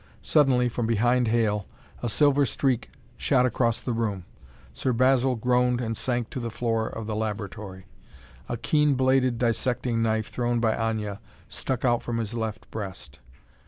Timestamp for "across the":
3.45-3.93